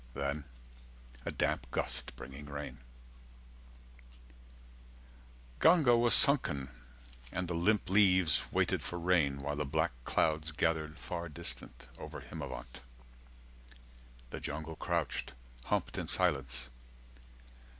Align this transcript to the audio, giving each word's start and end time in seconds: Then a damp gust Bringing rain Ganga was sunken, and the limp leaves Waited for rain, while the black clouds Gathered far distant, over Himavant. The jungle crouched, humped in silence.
Then 0.15 0.45
a 1.27 1.31
damp 1.31 1.69
gust 1.69 2.15
Bringing 2.15 2.47
rain 2.47 2.79
Ganga 5.59 5.95
was 5.95 6.15
sunken, 6.15 6.69
and 7.31 7.47
the 7.47 7.53
limp 7.53 7.87
leaves 7.87 8.41
Waited 8.51 8.81
for 8.81 8.97
rain, 8.97 9.43
while 9.43 9.55
the 9.57 9.63
black 9.63 9.91
clouds 10.03 10.51
Gathered 10.51 10.97
far 10.97 11.29
distant, 11.29 11.85
over 11.99 12.21
Himavant. 12.21 12.79
The 14.31 14.39
jungle 14.39 14.75
crouched, 14.75 15.33
humped 15.65 15.99
in 15.99 16.07
silence. 16.07 16.69